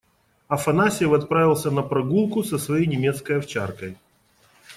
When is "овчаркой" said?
3.37-3.97